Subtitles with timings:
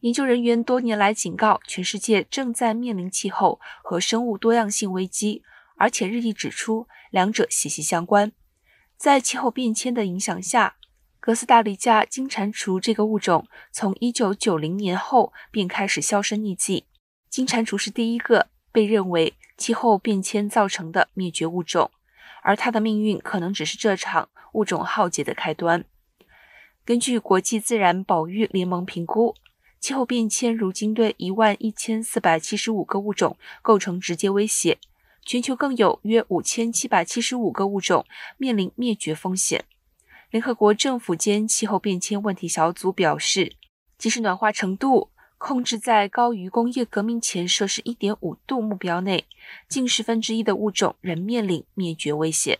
[0.00, 5.42] 研究人员多年来警告，全世界正在面临气候和生物多样性危机，
[5.76, 8.32] 而且日益指出两者息息相关。
[8.96, 10.76] 在气候变迁的影响下，
[11.20, 16.86] 哥斯达黎加金蟾蜍这个物种从1990年后便开始销声匿迹。
[17.28, 21.90] 金蟾蜍是第一个被认为气候变迁造成的灭绝物种，
[22.42, 25.84] 而它的命运可能只是这场物种浩劫的开端。
[26.86, 29.34] 根据国际自然保育联盟评估。
[29.80, 34.78] 气候变迁如今对一万一千四百七十五个物种构成直接威胁，
[35.24, 38.04] 全球更有约五千七百七十五个物种
[38.36, 39.64] 面临灭绝风险。
[40.30, 43.54] 联合国政府间气候变迁问题小组表示，
[43.96, 49.24] 即使暖化程度控制在高于工业革命前摄氏一点五度目标内，
[49.66, 52.58] 近十分之一的物种仍面临灭绝威胁。